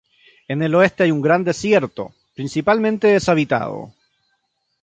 [0.47, 3.93] En el Oeste hay un gran desierto, principalmente deshabitado.